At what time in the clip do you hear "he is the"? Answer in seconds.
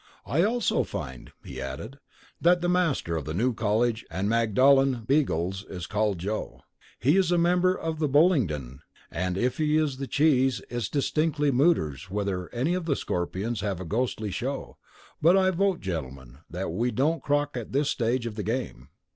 9.59-10.07